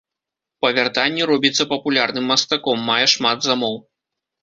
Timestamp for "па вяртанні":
0.65-1.27